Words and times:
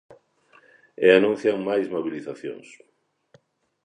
E 1.05 1.07
anuncian 1.17 1.59
máis 1.67 1.87
mobilizacións. 1.95 2.67